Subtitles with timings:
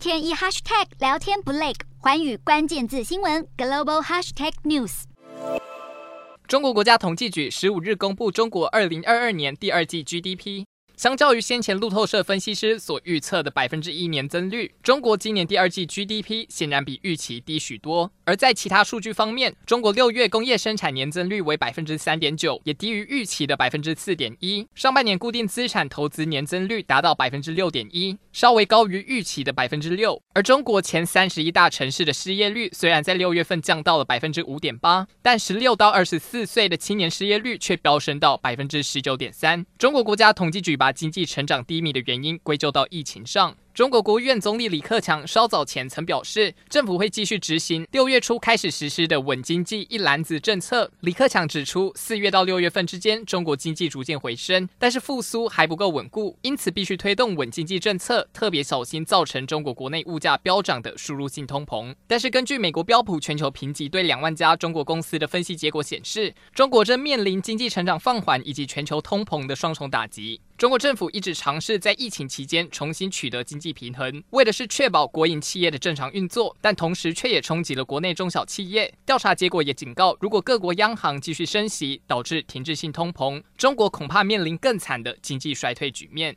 [0.00, 5.02] 天一 hashtag 聊天不累，环宇关键字新闻 global hashtag news。
[6.48, 10.64] 中国国家统计局十五日公布中国二零二二年第二季 GDP。
[11.00, 18.12] 相较于先前路透社分析师所预测的百分之一年增率，中国今年第二季 GDP 显然比预期低许多。
[18.26, 24.68] 而在其他数据方面，中国六月工业生产年增率为百分之三点九，也低于预期的百分之四点一。
[24.74, 30.20] 上半年固定资产投资年增率达到百分之六点一，稍微高于预期的百分之六。
[30.34, 39.64] 而中国前三十一大城市的失业率虽然在六月份降到了百分之五点八，但十六到二十四岁的青年失业率却飙升到百分之十九点三。
[39.78, 43.56] 中国国家统计局把经济成长低迷的原因归咎到疫情上。
[43.72, 50.90] 中国国务院总理李克强稍早前曾表示，政府会继续执行六月初开始实施的稳经济一篮子政策。
[51.00, 61.94] 李克强指出，四月到六月份之间，中国经济逐渐回升，但是复苏还不够稳固，因此必须推动稳经济政策，特别小心造成中国国内物价飙涨的输入性通膨。
[62.08, 70.40] 但是，根据美国标普全球评级对两万家中国公司的分析结果显示，中国正面临经济成长放缓以及全球通膨的双重打击。
[70.58, 78.92] 中国政府一直尝试在疫情期间重新取得经济平衡，为的是确保国营企业的正常运作，但同时却也冲击了国内中小企业。
[79.04, 86.34] 调查结果也警告，如果各国央行继续升息，导致停滞性通膨，中国恐怕面临更惨的经济衰退局面。